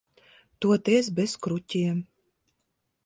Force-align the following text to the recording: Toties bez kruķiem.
Toties 0.65 1.11
bez 1.19 1.37
kruķiem. 1.45 2.03